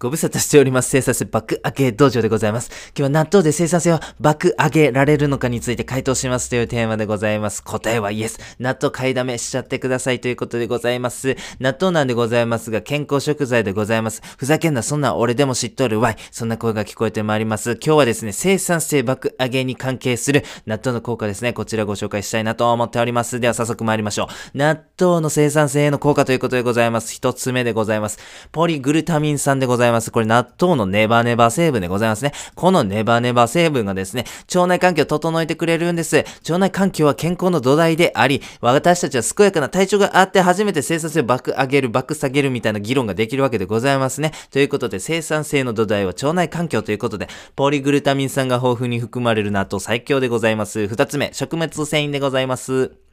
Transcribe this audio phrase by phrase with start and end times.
[0.00, 0.90] ご無沙汰しております。
[0.90, 2.70] 生産性爆上げ道場でございます。
[2.96, 7.64] 今日は納豆で生産性を爆上げられるのかについて回答しますというテーマでございます。
[7.64, 8.38] 答えはイエス。
[8.60, 11.36] 納豆買いだめしちゃってくださいということでございます。
[11.58, 14.22] 納豆なんでございますが、健康食材でございます。
[14.36, 16.16] ふざけんな、そんな俺でも知っとるわい。
[16.30, 17.72] そんな声が聞こえてまいります。
[17.72, 21.52] 今日はですね、生産性爆上げに関係する納豆の効果ですね。
[21.52, 23.40] こちらご紹介したいなと思っております。
[23.40, 24.58] では早速参りましょう。
[24.58, 27.12] 納豆の生産性への効果ということでございます。
[27.12, 28.20] 一つ目でございます。
[28.52, 29.87] ポリグルタミン酸でございます。
[29.88, 32.32] ざいますこれ納豆のネバネバ成分でございますね。
[32.54, 34.24] このネバネバ成分がですね、
[34.54, 36.24] 腸内環境を整えてくれるんです。
[36.48, 44.32] 腸内環境は健康の土台であり、私たちは健やかな体調があって初めて生産性を爆上げる、爆下げるみたいな議論ができるわけでございますね。
[44.50, 50.86] ということで、生産性の土台は腸内環境ということで、ポリグルタミン酸が豊富に含まれる納豆最強でございます。
[50.86, 53.07] 二つ目、食物繊維でございます。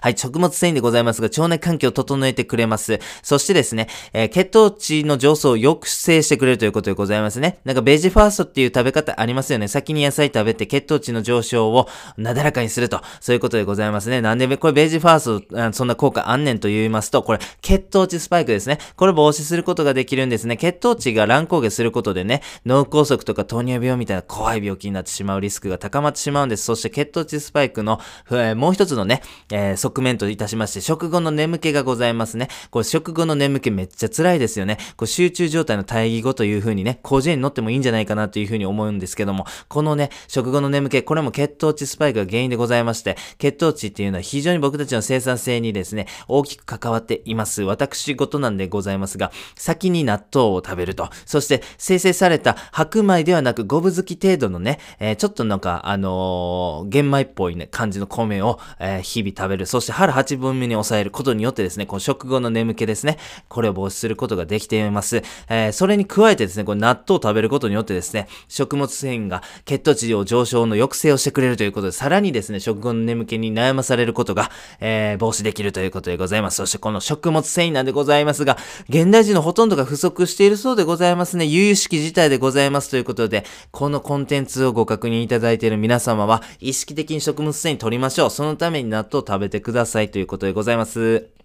[0.00, 2.98] はい、食物繊維でございますが、腸内環境を整えてくれます。
[3.22, 7.58] そしてですね、えー血糖値の上昇を抑制してくれるということでございますね。
[7.64, 9.68] なんかベジファーストっていう食べ方ありますよね。
[9.68, 13.00] 先に野菜食べて血糖値の上昇をなだらかにすると。
[13.20, 14.20] そういうことでございますね。
[14.20, 18.78] なんでこれベジファースト、そんな効果あんねんと言いますと、これ血糖値スパイクですね。
[18.96, 20.56] これ防止することができるんですね。
[20.56, 26.64] 血糖値が乱高下することでね、脳梗塞とか糖尿病みたいな怖い病気になってしまうリスクが高まってしまうんです。
[26.64, 32.48] そして血糖値スパイクの、えーもう一つのね、えーえ側面といたしまして、食後の眠気がございますね。
[32.70, 34.78] これ食後の眠気めっちゃ辛いですよね。
[34.96, 47.62] これ集中状態の対義語という風にね、広辞苑に載ってもいいんじゃないかなという風に思うんですけども、このね、食後の眠気、これも血糖値スパイクが原因でございまして、血糖値っていうのは非常に僕たちの生産性にですね、大きく関わっています。
[47.62, 51.10] 私事なんでございますが、先に納豆を食べると。
[51.26, 59.66] そして、生成された白米ではなく五分付き程度のね、えーちょっとなんか、あのー玄米っぽいね、感じの米を、えー日々食べべる。
[59.66, 65.22] そして腹8分目に抑えることによってですね、この食後の眠気ですね、これを防止することができています。
[65.48, 74.50] えーそれに加えてですね、これ納豆を食べることによってですね、食物繊維が血糖値を上昇の抑制をしてくれるということで、さらにですね、食後の眠気に悩まされることが、
[74.80, 76.56] えー防止できるということでございます。
[76.56, 78.56] そしてこの食物繊維なんでございますが、
[78.88, 81.44] 現代人のほとんどが不足しているそうでございますね。
[81.44, 88.30] 由々しき事態でございますということで、このコンテンツをご確認いただいている皆様は、意識的に食物繊維取りましょう。
[88.30, 91.39] そのために納豆を食べべてくださいということでございます。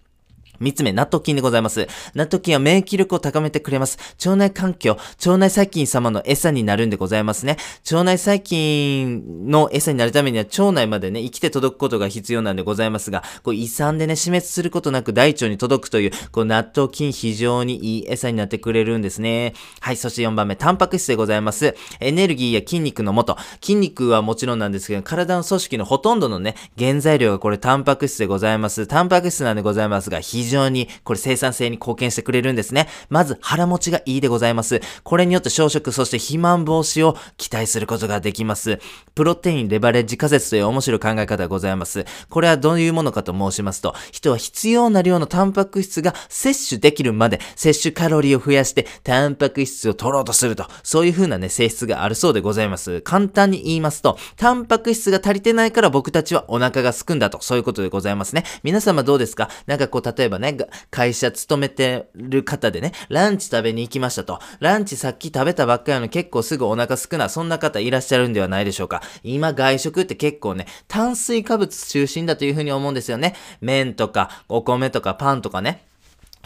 [0.60, 1.86] 三つ目、納豆菌でございます。
[2.14, 3.98] 納豆菌は免疫力を高めてくれます。
[4.24, 7.56] 腸内環境、腸内細菌様の餌になるんでございますね。
[7.90, 19.54] 腸内細菌の餌になるためには腸内までね、生きて届くことが必要なんでございますが、こう胃酸でね、死滅することなく大腸に届くという、こう納豆菌非常にいい餌になってくれるんですね。
[19.80, 21.74] はい、そして4番目、タンパク質でございます。
[22.00, 23.36] エネルギーや筋肉の元。
[23.60, 28.86] 筋肉はもちろんなんですけど、体の組織のほとんどのね、原材料がこれタンパク質でございます。
[28.86, 32.88] タンパク質なんでございますが、非非常にこれ生産性に貢献してくれるんですね。
[33.08, 34.80] まず腹持ちがいいでございます。
[35.02, 38.78] これによって小食、そして肥満防止を期待することができます。
[39.14, 42.04] プロテインレバレッジ仮説という面白い考え方がございます。
[42.30, 53.00] これはどういうものかと申しますと、人は必要な量のタンパク質が摂取できるまで摂取カロリーを増やしてタンパク質を取ろうとすると、そういう風なね、性質があるそうでございます。
[53.00, 58.44] 簡単に言いますと、タンパク質が足りてないから僕たちはお腹が空くんだと、そういうことでございますね。
[58.62, 59.48] 皆様どうですか？
[59.66, 60.56] なんかこう、例えばね、
[60.90, 64.38] 会社勤めてる方でね、ランチ食べに行きましたと。
[64.60, 69.02] ランチさっき食べたばっかりの結構すぐお腹すくな、そんな方いらっしゃるんではないでしょうか。
[69.22, 73.34] 今外食って結構ね、炭水化物中心だというふうに思うんですよね。
[73.60, 75.86] 麺とか、お米とかパンとかね。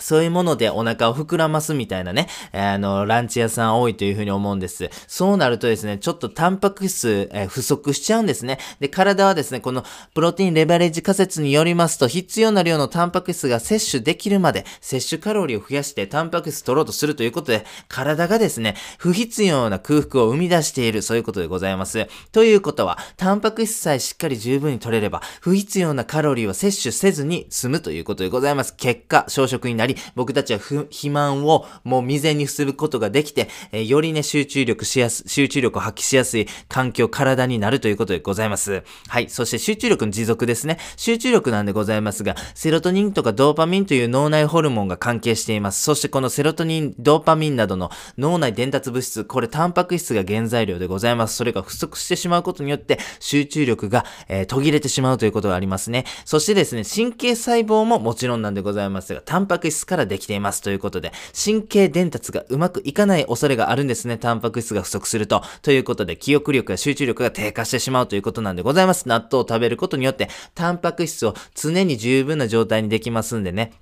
[0.01, 4.91] そういうものでお腹を膨らますみたいなね、あの、ランチ屋さん多いというふうに思うんです。
[5.07, 8.59] そうなるとですね、ちょっとタンパク質、え不足しちゃうんですね。
[8.81, 9.85] で、体はですね、この
[10.15, 22.07] プロテインレバレッジ仮説によりますと、必要な量のタンパク質が摂取できるまで、摂取カロリーを増やしてタンパク質取ろうとするということで、体がですね、不必要な空腹を生み出している、そういうことでございます。
[22.33, 28.75] ということは、タンパク質さえしっかり十分に取れれば、不必要なカロリーを摂取せずに済むということでございます。
[28.77, 38.83] 結果、小食になり、僕たちは肥満をもう未然にすることができて、えーよりね、集中力しやす、集中力を発揮しやすい環境、体になるということでございます。
[39.09, 39.29] はい。
[39.29, 40.79] そして集中力の持続ですね。
[40.97, 45.83] 集中力なんでございますが、セロトニンとかドーパミンという脳内ホルモンが関係しています。
[45.83, 51.37] そしてこのセロトニン、ドーパミンなどの脳内伝達物質、これタンパク質が原材料でございます。
[51.37, 56.05] それが不足してしまうことによって、集中力が、えー途切れてしまうということがありますね。
[56.25, 64.19] そしてですね、神経細胞ももちろんなんでございますが、タンパク質からできていますということで、神経伝達がうまくいかない恐れがあるんですね。
[64.19, 65.43] タンパク質が不足すると。
[65.63, 69.09] ということで、記憶力や集中力が低下してしまうということなんでございます。
[69.09, 73.73] 納豆を食べることによって、タンパク質を常に十分な状態にできますんでね。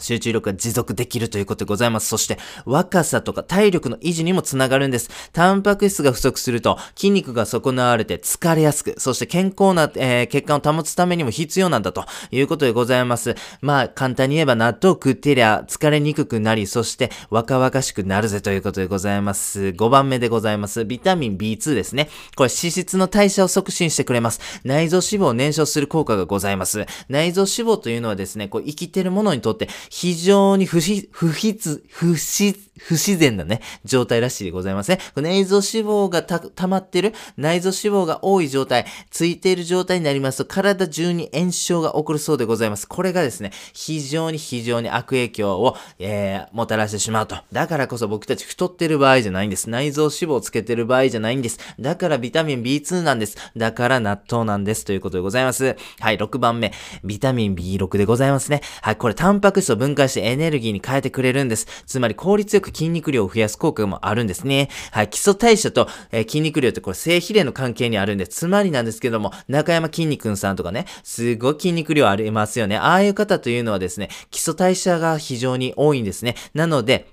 [0.00, 2.08] 集中力が持続できるということでございます。
[2.08, 5.10] そして、若さとか体力の維持にもつながるんです。
[5.32, 13.34] タンパク質が不足すると、筋肉が損なわれて疲れやすく、そして健康な、えー、血管を保つためにも必要なんだということでございます。
[13.60, 19.60] まあ、簡単に言えば納豆を食ってりゃ疲れにくくなり、そして若々しくなるぜということでございます。
[19.60, 20.84] 5番目でございます。
[20.84, 22.08] ビタミン B2 ですね。
[22.36, 24.40] これ脂質の代謝を促進してくれます。
[24.64, 26.86] 内臓脂肪を燃焼する効果がございます。
[27.08, 34.98] 内臓脂肪というのはですね、こう生きてるものにとって非常に不必、不必、不必、不自然なね、状態らしいでございますね。
[35.16, 42.88] 内臓脂肪がた、溜まってる、内臓脂肪が多い状態、ついている状態になりますと、体中に炎症が起こるそうでございます。
[42.88, 47.36] これがですね、非常に非常に悪影響を、えー、もたらしてしまうと。
[47.52, 49.68] だからこそ僕たち太ってる場合じゃないんです。
[49.68, 51.58] 内臓脂肪をつけてる場合じゃないんです。
[51.78, 53.36] だからビタミン B2 なんです。
[53.54, 54.86] だから納豆なんです。
[54.86, 55.76] ということでございます。
[56.00, 56.72] はい、6番目。
[57.04, 58.62] ビタミン B6 でございますね。
[58.80, 61.66] はい、これタンパク質を分解してエネルギーに変えてくれるんです。
[61.86, 64.70] つまり効率よくく筋肉量を増やす効果もあるんですね。
[64.92, 72.76] はい、基礎代謝と、えー、筋肉量ってこれ性比例の関係にあるんで、つまりなんですけども、中山筋肉さんとかね、すごい筋肉量ありますよね。
[72.76, 76.36] ああいう方というのはですね、基礎代謝が非常に多いんですね。
[76.54, 77.08] なので、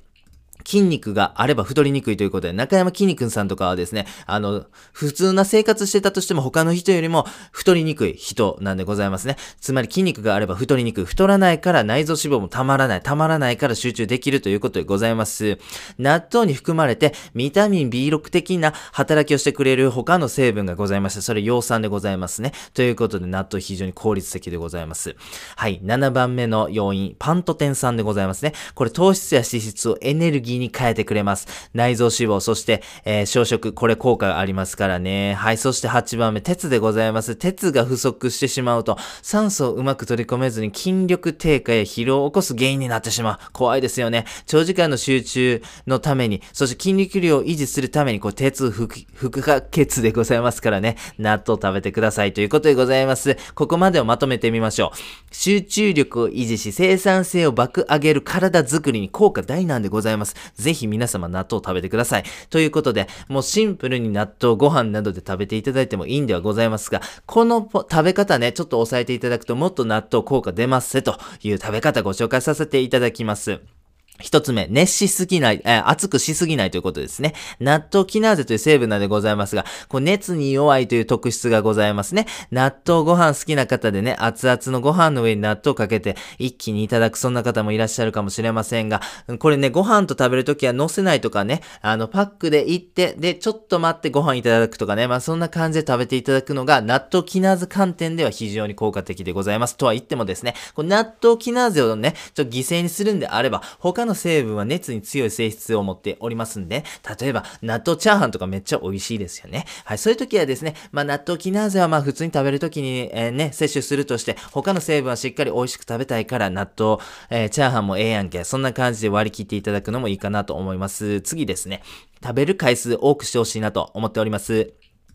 [0.69, 9.35] 筋肉があれば太りにくいということで、中山筋肉さんとかはですね、あの、普通な生活してたとしても他の人よりも太りにくい人なんでございますね。
[9.59, 11.05] つまり筋肉があれば太りにくい。
[11.05, 13.01] 太らないから内臓脂肪もたまらない。
[13.01, 15.57] たまらないから集中できるということでございます。
[15.97, 22.51] 納豆に含まれてビタミン B6 的な働きをしてくれる他の成分がございまして、それ葉酸でございますね。
[22.75, 25.15] ということで納豆非常に効率的でございます。
[25.55, 25.81] はい。
[25.83, 28.53] 7番目の要因、パントテン酸でございますね。
[28.75, 31.47] これ糖質や脂質をエネルギーに変えてくれます。
[31.73, 35.33] 内臓脂肪、そして、えー、小食、これ効果がありますからね。
[35.33, 37.35] はい、そして8番目、鉄でございます。
[37.35, 43.51] 鉄が不足してしまうと、酸素をうまく取り込めずに筋力低下や疲労を起こす原因になってしまう。
[43.53, 44.25] 怖いですよね。
[44.45, 50.97] 長時間の集中のために、そして筋肉量を維持するために、こう、鉄不不可欠でございますからね。
[51.17, 53.37] 納豆食べてくださいということでございます。
[53.55, 54.97] ここまでをまとめてみましょう。
[55.31, 60.35] 集中力を維持し、生産性を爆上げる体づくりに効果大なんでございます。
[60.55, 62.23] ぜひ皆様納豆を食べてください。
[62.49, 73.78] ということで、もうシンプルに納豆ご飯などで食べていただいてもいいんではございますが、この食べ方ね、ちょっと押さえていただくともっと納豆効果出ますせという食べ方ご紹介させていただきます。
[74.19, 77.33] 一つ目、熱しすぎない、えー、熱くしすぎないということですね。
[77.59, 82.27] 納豆キナーゼという成分なんでございますが、こう熱に弱いという特質がございますね。
[82.51, 89.01] 納豆ご飯好きな方でね、熱々のご飯の上に納豆をかけて一気にいただくそんな方もいらっしゃるかもしれませんが、
[89.39, 99.77] これね、ご飯と食べるときは乗せないとかね、あの、パックで行って、で、ちょっと待ってご飯いただくとかね、まあそんな感じで食べていただくのが、納豆キナーゼ観点では非常に効果的でございます。
[99.77, 106.83] とは言ってもですね、こ納豆キナーゼをね、ちょっと犠牲にするんであれば、他のの成分は熱に強い性質を持っておりますんで、
[107.19, 109.65] 例えば納豆チャーハンとかめっちゃ美味しいですよね。
[109.85, 116.97] はい、そういう時はですね、まあ納豆キナーゼはまあ普通に食べる時に、えー、ね、摂取するとして、他の成分はしっかり美味しく食べたいから納豆、
[117.29, 118.43] えー、チャーハンもええやんけ。
[118.43, 121.21] そんな感じで割り切っていただくのもいいかなと思います。
[121.21, 121.83] 次ですね。
[122.21, 124.73] 食べる回数多くしてほしいなと思っております。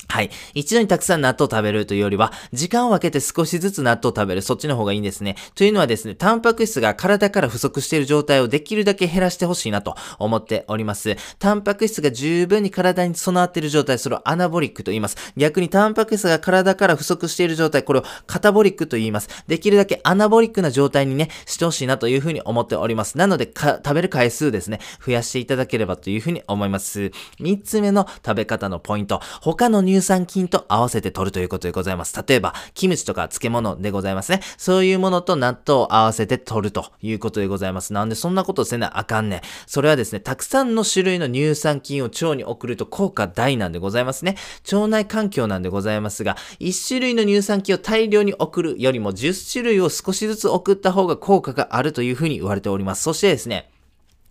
[0.08, 0.30] はい。
[0.54, 5.36] 一度にたくさん納豆を食べるというよりは、時間を分けて少しずつ納豆を食べる、そっちの方がいいんですね。
[5.54, 11.16] というのはですね、タンパク質が体から不足している状態をできるだけ減らしてほしいなと思っております。
[11.38, 15.16] タンパク質が十分に体に備わっている状態、それをアナボリックと言います。
[15.36, 19.28] 逆にタンパク質が体から不足している状態、これをカタボリックと言います。
[19.46, 23.18] できるだけアナボリックな状態にね、してほしいなというふうに思っております。
[23.18, 27.10] なので、食べる回数ですね、増やしていただければというふうに思います。
[27.38, 29.20] 三つ目の食べ方のポイント。
[29.40, 32.14] 他の乳酸菌と合わせて取るということでございます。
[32.26, 34.40] 例えば、キムチとか漬物でございますね。
[34.56, 37.92] そういうものと納豆を合わせて取るということでございます。
[37.92, 39.40] なんでそんなことせなあかんねん。
[39.66, 44.36] それはですね、たくさんの種類の乳酸菌を腸に送ると効果大なんでございますね。
[44.72, 53.02] 腸内環境なんでございますが、1種類の乳酸菌を大量に送るよりも10種類を少しずつ送った方が効果があるというふうに言われております。
[53.02, 53.70] そしてですね、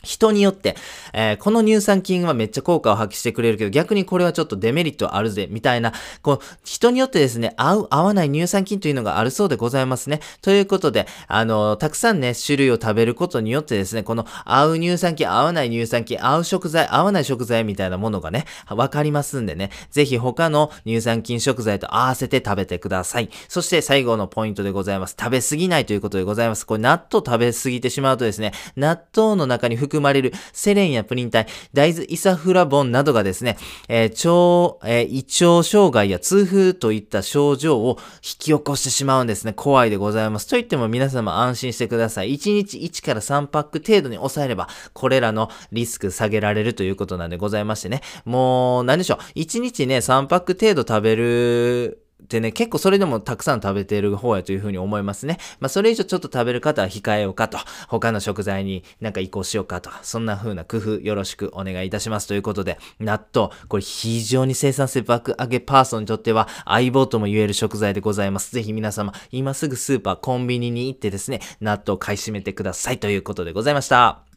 [0.04, 0.76] 人によって、
[1.14, 10.20] えー、この乳酸菌はめっちゃ効果を発揮してくれるけど、逆にこれはちょっとデメリットあるぜ、みたいな、こう、人によってですね、合う、合わない乳酸菌というのがあるそうでございますね。
[10.42, 23.30] ということで、あの、たくさんね、種類を食べることによってですね、この合う乳酸菌、合わない乳酸菌、合う食材、合わない食材みたいなものがね、わかりますんでね、ぜひ他の乳酸菌食材と合わせて食べてください。
[23.48, 25.16] そして最後のポイントでございます。
[25.18, 26.66] 食べ過ぎないということでございます。
[26.66, 33.58] これ納豆食べ過ぎてしまうとですね、納豆の中に含含まれるセレンやプリン体、大豆イサフラボンなどがですね、
[33.88, 39.54] えー、腸、えー、胃腸障害や痛風といった症状を引き起こしてしまうんですね。
[39.54, 40.48] 怖いでございます。
[40.48, 42.34] と言っても皆様安心してください。
[42.34, 48.02] 1日1から3パック程度に抑えれば、これらのリスク下げられるということなんでございましてね。
[48.26, 49.40] もう、何でしょう。
[49.40, 55.38] 1日ね、3パック程度食べるでね、結構それでもたくさん食べている方やというふうに思いますね。
[55.60, 68.52] まあそれ以上ちょっと食べる方は控えようかと、他の食材になんか移行しようかと、そんな風な工夫よろしくお願いいたしますということで、納豆、これ非常に生産性爆上げパーソンにとっては相棒とも言える食材でございます。
[68.52, 74.33] ぜひ皆様、今すぐスーパー、コンビニに行ってですね、納豆を買い占めてくださいということでございました。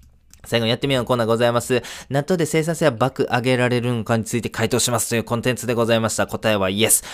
[0.47, 1.83] 最後にやってみようのコーナーございます。
[2.09, 6.27] 納豆で生産性は爆上げられるのかについて回答しますというコンテンツでございました。
[6.27, 7.05] 答えはイエス。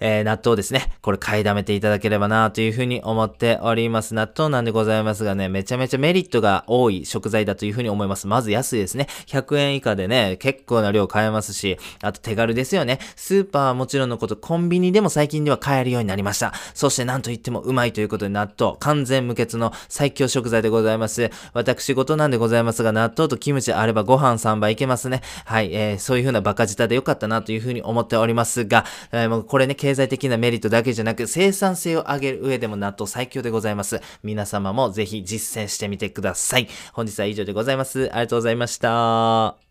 [0.00, 0.92] えー、納豆ですね。
[1.00, 4.14] これ買いだめていただければなというふうに思っております。
[4.14, 8.26] 納豆なんでございますがね、めちゃめちゃメリットが多い食材だというふうに思います。
[8.26, 9.06] まず安いですね。
[9.26, 12.98] 100円以下でね、結構な量買えますし、あと手軽ですよね。
[13.16, 16.52] スーパーはもちろんのこと、コンビニでも最近では買えるようになりました。
[16.74, 21.30] そしてなんといってもうまいということで納豆、完全無欠の最強食材でございます。
[21.52, 25.22] 私事なんでございますが、納豆とキムチあればご飯3杯いけますね。
[25.44, 34.00] はい、えー、そういう風なバカ舌で良かったなという風に思っておりますが、えー、もうこれね、経済的なメリットだけじゃなく、生産性を上げる上でも納豆最強でございます。
[34.22, 36.68] 皆様もぜひ実践してみてください。
[36.92, 38.10] 本日は以上でございます。
[38.12, 39.62] ありがとうございました。